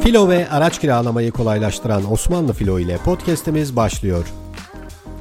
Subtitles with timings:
[0.00, 4.26] Filo ve araç kiralamayı kolaylaştıran Osmanlı Filo ile podcast'imiz başlıyor.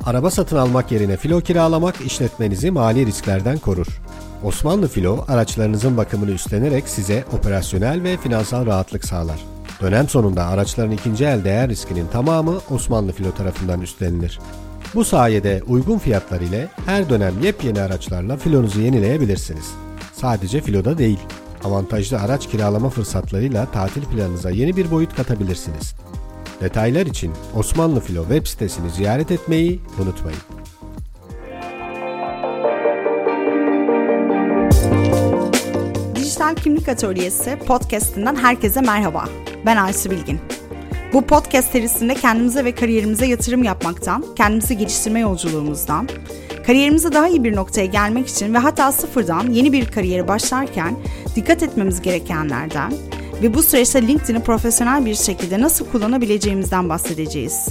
[0.05, 4.01] Araba satın almak yerine filo kiralamak işletmenizi mali risklerden korur.
[4.43, 9.39] Osmanlı Filo araçlarınızın bakımını üstlenerek size operasyonel ve finansal rahatlık sağlar.
[9.81, 14.39] Dönem sonunda araçların ikinci el değer riskinin tamamı Osmanlı Filo tarafından üstlenilir.
[14.95, 19.65] Bu sayede uygun fiyatlar ile her dönem yepyeni araçlarla filonuzu yenileyebilirsiniz.
[20.13, 21.19] Sadece filoda değil,
[21.63, 25.95] avantajlı araç kiralama fırsatlarıyla tatil planınıza yeni bir boyut katabilirsiniz.
[26.61, 30.39] Detaylar için Osmanlı Filo web sitesini ziyaret etmeyi unutmayın.
[36.15, 39.25] Dijital Kimlik Atölyesi podcast'inden herkese merhaba.
[39.65, 40.39] Ben Aysu Bilgin.
[41.13, 46.09] Bu podcast serisinde kendimize ve kariyerimize yatırım yapmaktan, kendimizi geliştirme yolculuğumuzdan,
[46.69, 50.95] kariyerimize daha iyi bir noktaya gelmek için ve hatta sıfırdan yeni bir kariyere başlarken
[51.35, 52.93] dikkat etmemiz gerekenlerden
[53.41, 57.67] ve bu süreçte LinkedIn'i profesyonel bir şekilde nasıl kullanabileceğimizden bahsedeceğiz.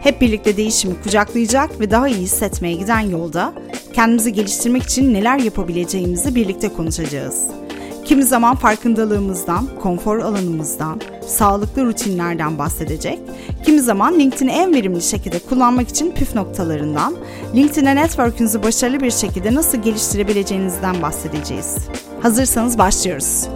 [0.00, 3.52] Hep birlikte değişimi kucaklayacak ve daha iyi hissetmeye giden yolda
[3.92, 7.63] kendimizi geliştirmek için neler yapabileceğimizi birlikte konuşacağız.
[8.04, 13.18] Kimi zaman farkındalığımızdan, konfor alanımızdan, sağlıklı rutinlerden bahsedecek.
[13.64, 17.16] Kimi zaman LinkedIn'i en verimli şekilde kullanmak için püf noktalarından,
[17.54, 21.76] LinkedIn'e network'ünüzü başarılı bir şekilde nasıl geliştirebileceğinizden bahsedeceğiz.
[22.22, 23.48] Hazırsanız başlıyoruz.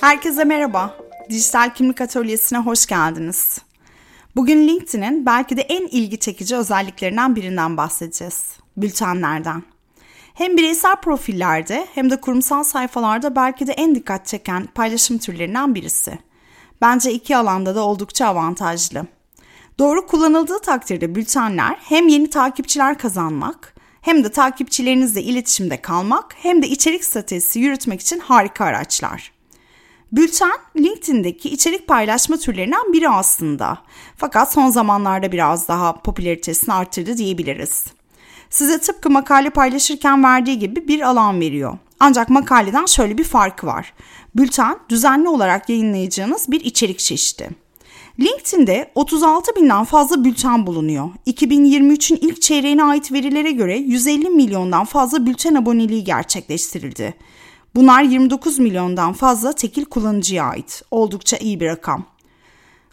[0.00, 0.94] Herkese merhaba.
[1.30, 3.58] Dijital Kimlik Atölyesi'ne hoş geldiniz.
[4.36, 8.59] Bugün LinkedIn'in belki de en ilgi çekici özelliklerinden birinden bahsedeceğiz.
[8.76, 9.62] Bültenlerden.
[10.34, 16.18] Hem bireysel profillerde hem de kurumsal sayfalarda belki de en dikkat çeken paylaşım türlerinden birisi.
[16.80, 19.06] Bence iki alanda da oldukça avantajlı.
[19.78, 26.68] Doğru kullanıldığı takdirde bültenler hem yeni takipçiler kazanmak hem de takipçilerinizle iletişimde kalmak hem de
[26.68, 29.32] içerik stratejisi yürütmek için harika araçlar.
[30.12, 33.78] Bülten LinkedIn'deki içerik paylaşma türlerinden biri aslında.
[34.16, 37.84] Fakat son zamanlarda biraz daha popülaritesini arttırdı diyebiliriz.
[38.50, 41.78] Size tıpkı makale paylaşırken verdiği gibi bir alan veriyor.
[42.00, 43.92] Ancak makaleden şöyle bir farkı var.
[44.36, 47.50] Bülten düzenli olarak yayınlayacağınız bir içerik çeşidi.
[48.20, 51.10] LinkedIn'de 36 binden fazla bülten bulunuyor.
[51.26, 57.14] 2023'ün ilk çeyreğine ait verilere göre 150 milyondan fazla bülten aboneliği gerçekleştirildi.
[57.74, 60.82] Bunlar 29 milyondan fazla tekil kullanıcıya ait.
[60.90, 62.04] Oldukça iyi bir rakam.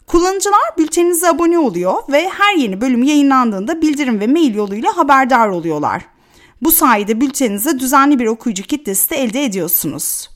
[0.08, 6.06] Kullanıcılar bülteninize abone oluyor ve her yeni bölüm yayınlandığında bildirim ve mail yoluyla haberdar oluyorlar.
[6.62, 10.30] Bu sayede bülteninize düzenli bir okuyucu kitlesi de elde ediyorsunuz.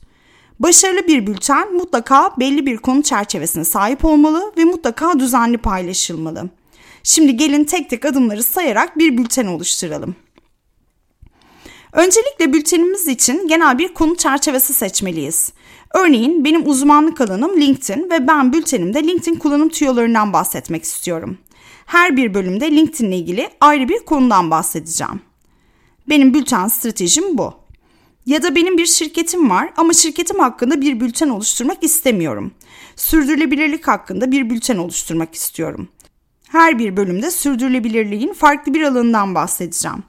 [0.60, 6.48] Başarılı bir bülten mutlaka belli bir konu çerçevesine sahip olmalı ve mutlaka düzenli paylaşılmalı.
[7.02, 10.16] Şimdi gelin tek tek adımları sayarak bir bülten oluşturalım.
[11.92, 15.52] Öncelikle bültenimiz için genel bir konu çerçevesi seçmeliyiz.
[15.94, 21.38] Örneğin benim uzmanlık alanım LinkedIn ve ben bültenimde LinkedIn kullanım tüyolarından bahsetmek istiyorum.
[21.86, 25.20] Her bir bölümde LinkedIn ile ilgili ayrı bir konudan bahsedeceğim.
[26.08, 27.54] Benim bülten stratejim bu.
[28.26, 32.52] Ya da benim bir şirketim var ama şirketim hakkında bir bülten oluşturmak istemiyorum.
[32.96, 35.88] Sürdürülebilirlik hakkında bir bülten oluşturmak istiyorum.
[36.48, 40.02] Her bir bölümde sürdürülebilirliğin farklı bir alanından bahsedeceğim.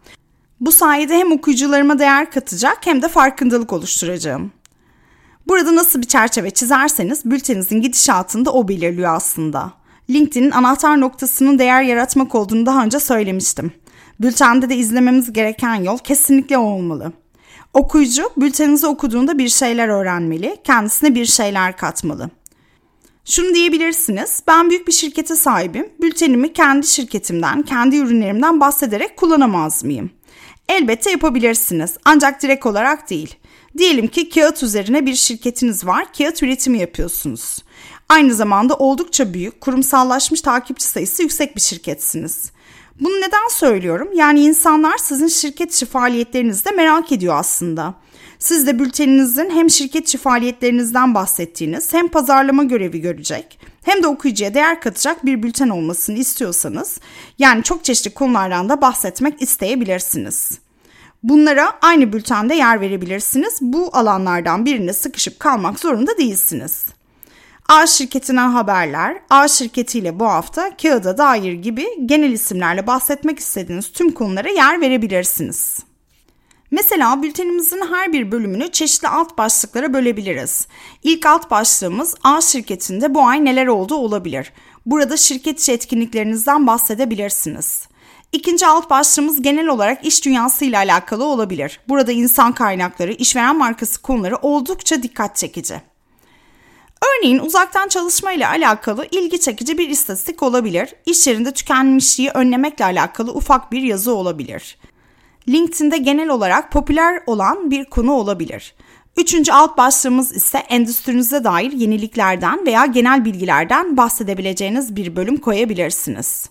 [0.63, 4.51] Bu sayede hem okuyucularıma değer katacak hem de farkındalık oluşturacağım.
[5.47, 9.73] Burada nasıl bir çerçeve çizerseniz bülteninizin gidişatını da o belirliyor aslında.
[10.09, 13.71] LinkedIn'in anahtar noktasının değer yaratmak olduğunu daha önce söylemiştim.
[14.19, 17.13] Bültende de izlememiz gereken yol kesinlikle olmalı.
[17.73, 22.29] Okuyucu bülteninizi okuduğunda bir şeyler öğrenmeli, kendisine bir şeyler katmalı.
[23.25, 30.11] Şunu diyebilirsiniz, ben büyük bir şirkete sahibim, bültenimi kendi şirketimden, kendi ürünlerimden bahsederek kullanamaz mıyım?
[30.69, 33.35] Elbette yapabilirsiniz ancak direkt olarak değil.
[33.77, 37.57] Diyelim ki kağıt üzerine bir şirketiniz var, kağıt üretimi yapıyorsunuz.
[38.09, 42.51] Aynı zamanda oldukça büyük, kurumsallaşmış takipçi sayısı yüksek bir şirketsiniz.
[42.99, 44.09] Bunu neden söylüyorum?
[44.15, 47.93] Yani insanlar sizin şirket içi faaliyetlerinizi de merak ediyor aslında.
[48.39, 54.53] Siz de bülteninizin hem şirket içi faaliyetlerinizden bahsettiğiniz hem pazarlama görevi görecek hem de okuyucuya
[54.53, 56.99] değer katacak bir bülten olmasını istiyorsanız
[57.39, 60.59] yani çok çeşitli konulardan da bahsetmek isteyebilirsiniz.
[61.23, 63.57] Bunlara aynı bültende yer verebilirsiniz.
[63.61, 66.85] Bu alanlardan birine sıkışıp kalmak zorunda değilsiniz.
[67.69, 74.11] A şirketinden haberler, A şirketiyle bu hafta kağıda dair gibi genel isimlerle bahsetmek istediğiniz tüm
[74.11, 75.79] konulara yer verebilirsiniz.
[76.73, 80.67] Mesela bültenimizin her bir bölümünü çeşitli alt başlıklara bölebiliriz.
[81.03, 84.51] İlk alt başlığımız A şirketinde bu ay neler oldu olabilir.
[84.85, 87.87] Burada şirket içi etkinliklerinizden bahsedebilirsiniz.
[88.31, 91.79] İkinci alt başlığımız genel olarak iş dünyasıyla alakalı olabilir.
[91.89, 95.81] Burada insan kaynakları, işveren markası konuları oldukça dikkat çekici.
[97.01, 100.95] Örneğin uzaktan çalışma ile alakalı ilgi çekici bir istatistik olabilir.
[101.05, 104.77] İş yerinde tükenmişliği önlemekle alakalı ufak bir yazı olabilir.
[105.49, 108.75] LinkedIn'de genel olarak popüler olan bir konu olabilir.
[109.17, 116.49] Üçüncü alt başlığımız ise endüstrinize dair yeniliklerden veya genel bilgilerden bahsedebileceğiniz bir bölüm koyabilirsiniz.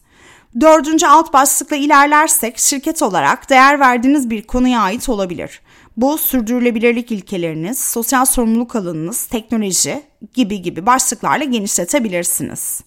[0.60, 5.60] Dördüncü alt başlıkla ilerlersek şirket olarak değer verdiğiniz bir konuya ait olabilir.
[5.96, 10.02] Bu sürdürülebilirlik ilkeleriniz, sosyal sorumluluk alanınız, teknoloji
[10.34, 12.80] gibi gibi başlıklarla genişletebilirsiniz.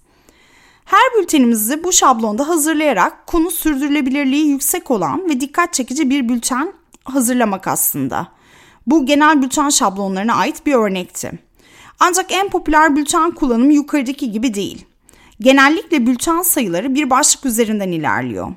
[0.86, 6.74] Her bültenimizi bu şablonda hazırlayarak konu sürdürülebilirliği yüksek olan ve dikkat çekici bir bülten
[7.04, 8.28] hazırlamak aslında.
[8.88, 11.32] Bu genel bülten şablonlarına ait bir örnekti.
[12.00, 14.86] Ancak en popüler bülten kullanımı yukarıdaki gibi değil.
[15.40, 18.52] Genellikle bülten sayıları bir başlık üzerinden ilerliyor.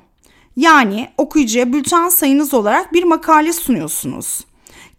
[0.55, 4.41] Yani okuyucuya bülten sayınız olarak bir makale sunuyorsunuz.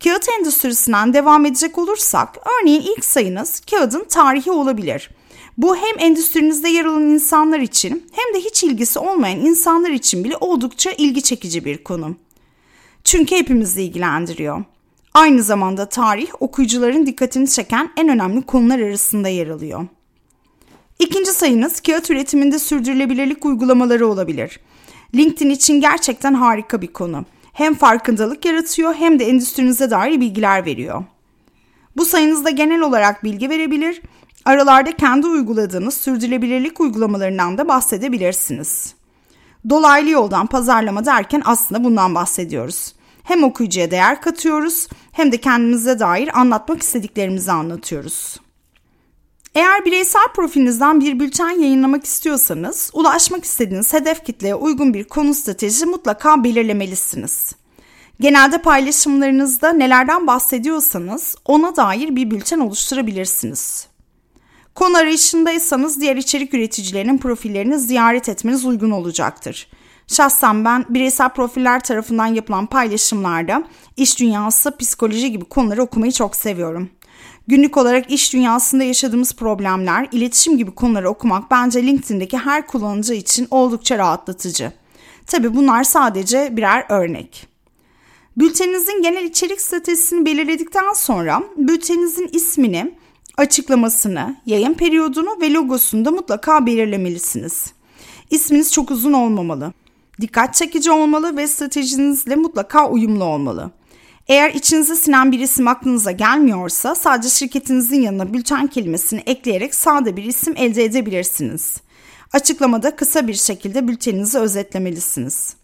[0.05, 5.11] Kağıt endüstrisinden devam edecek olursak, örneğin ilk sayınız kağıdın tarihi olabilir.
[5.61, 10.37] Bu hem endüstrinizde yer alan insanlar için hem de hiç ilgisi olmayan insanlar için bile
[10.37, 12.17] oldukça ilgi çekici bir konu.
[13.05, 14.65] Çünkü hepimizi ilgilendiriyor.
[15.15, 19.87] Aynı zamanda tarih okuyucuların dikkatini çeken en önemli konular arasında yer alıyor.
[20.99, 24.61] İkinci sayınız kağıt üretiminde sürdürülebilirlik uygulamaları olabilir.
[25.15, 27.25] LinkedIn için gerçekten harika bir konu.
[27.53, 31.05] Hem farkındalık yaratıyor hem de endüstrinize dair bilgiler veriyor.
[31.97, 34.03] Bu sayınızda genel olarak bilgi verebilir,
[34.45, 38.95] aralarda kendi uyguladığınız sürdürülebilirlik uygulamalarından da bahsedebilirsiniz.
[39.71, 42.95] Dolaylı yoldan pazarlama derken aslında bundan bahsediyoruz.
[43.23, 48.37] Hem okuyucuya değer katıyoruz hem de kendimize dair anlatmak istediklerimizi anlatıyoruz.
[49.55, 55.87] Eğer bireysel profilinizden bir bülten yayınlamak istiyorsanız, ulaşmak istediğiniz hedef kitleye uygun bir konu strateji
[55.87, 57.53] mutlaka belirlemelisiniz.
[58.21, 63.90] Genelde paylaşımlarınızda nelerden bahsediyorsanız ona dair bir bülten oluşturabilirsiniz.
[64.81, 69.67] Konu arayışındaysanız diğer içerik üreticilerinin profillerini ziyaret etmeniz uygun olacaktır.
[70.07, 73.63] Şahsen ben bireysel profiller tarafından yapılan paylaşımlarda
[73.97, 76.91] iş dünyası, psikoloji gibi konuları okumayı çok seviyorum.
[77.47, 83.49] Günlük olarak iş dünyasında yaşadığımız problemler, iletişim gibi konuları okumak bence LinkedIn'deki her kullanıcı için
[83.51, 84.73] oldukça rahatlatıcı.
[85.27, 87.47] Tabi bunlar sadece birer örnek.
[88.37, 92.95] Bülteninizin genel içerik stratejisini belirledikten sonra bülteninizin ismini,
[93.41, 97.73] açıklamasını, yayın periyodunu ve logosunu da mutlaka belirlemelisiniz.
[98.31, 99.73] İsminiz çok uzun olmamalı.
[100.21, 103.71] Dikkat çekici olmalı ve stratejinizle mutlaka uyumlu olmalı.
[104.29, 110.25] Eğer içinize sinen bir isim aklınıza gelmiyorsa sadece şirketinizin yanına bülten kelimesini ekleyerek sade bir
[110.25, 111.77] isim elde edebilirsiniz.
[112.33, 115.55] Açıklamada kısa bir şekilde bülteninizi özetlemelisiniz.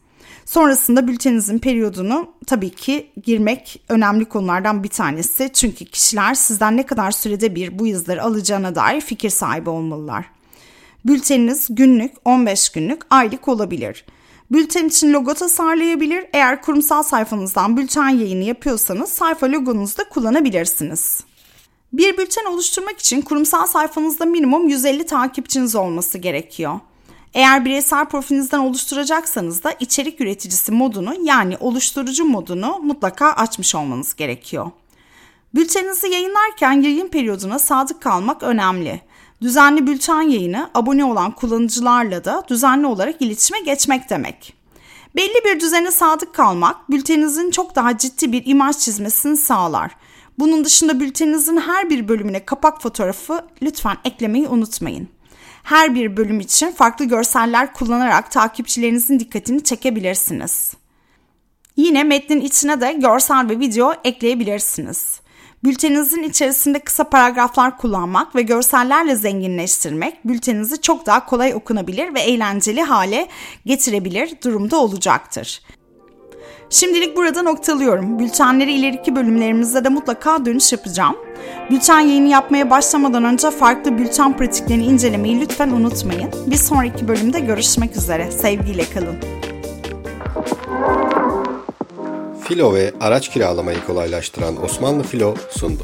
[0.46, 5.50] Sonrasında bülteninizin periyodunu tabii ki girmek önemli konulardan bir tanesi.
[5.52, 10.24] Çünkü kişiler sizden ne kadar sürede bir bu izleri alacağına dair fikir sahibi olmalılar.
[11.04, 14.04] Bülteniniz günlük, 15 günlük, aylık olabilir.
[14.50, 16.24] Bülten için logo tasarlayabilir.
[16.32, 21.20] Eğer kurumsal sayfanızdan bülten yayını yapıyorsanız sayfa logonuzu da kullanabilirsiniz.
[21.92, 26.80] Bir bülten oluşturmak için kurumsal sayfanızda minimum 150 takipçiniz olması gerekiyor.
[27.36, 34.70] Eğer bireysel profilinizden oluşturacaksanız da içerik üreticisi modunu yani oluşturucu modunu mutlaka açmış olmanız gerekiyor.
[35.54, 39.00] Bülteninizi yayınlarken yayın periyoduna sadık kalmak önemli.
[39.42, 44.54] Düzenli bülten yayını abone olan kullanıcılarla da düzenli olarak iletişime geçmek demek.
[45.16, 49.96] Belli bir düzene sadık kalmak bülteninizin çok daha ciddi bir imaj çizmesini sağlar.
[50.38, 55.15] Bunun dışında bülteninizin her bir bölümüne kapak fotoğrafı lütfen eklemeyi unutmayın.
[55.66, 60.74] Her bir bölüm için farklı görseller kullanarak takipçilerinizin dikkatini çekebilirsiniz.
[61.76, 65.20] Yine metnin içine de görsel ve video ekleyebilirsiniz.
[65.64, 72.82] Bülteninizin içerisinde kısa paragraflar kullanmak ve görsellerle zenginleştirmek bülteninizi çok daha kolay okunabilir ve eğlenceli
[72.82, 73.28] hale
[73.64, 75.62] getirebilir durumda olacaktır.
[76.70, 78.18] Şimdilik burada noktalıyorum.
[78.18, 81.16] Bültenleri ileriki bölümlerimizde de mutlaka dönüş yapacağım.
[81.70, 86.30] Bülten yayını yapmaya başlamadan önce farklı bülten pratiklerini incelemeyi lütfen unutmayın.
[86.46, 88.30] Bir sonraki bölümde görüşmek üzere.
[88.30, 89.16] Sevgiyle kalın.
[92.44, 95.82] Filo ve araç kiralamayı kolaylaştıran Osmanlı Filo sundu.